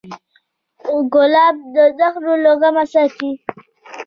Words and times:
ګلاب 1.13 1.55
د 1.75 1.77
زهرو 1.97 2.33
له 2.43 2.51
غمه 2.59 2.83
ساتي. 2.93 3.31